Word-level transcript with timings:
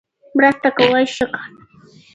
مرسته 0.37 0.69
کول 0.77 1.01
ښه 1.15 1.25
کار 1.33 1.49
دی. 1.55 1.63